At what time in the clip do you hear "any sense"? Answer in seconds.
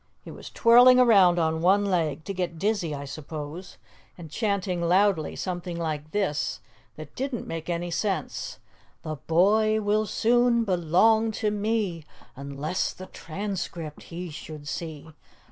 7.69-8.57